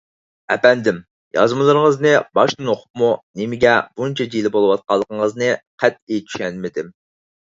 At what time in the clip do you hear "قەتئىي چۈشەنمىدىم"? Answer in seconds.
5.85-6.91